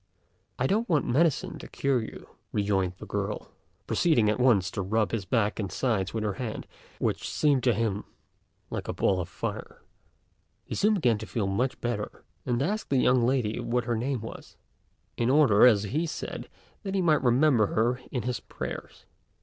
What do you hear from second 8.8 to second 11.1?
a ball of fire. He soon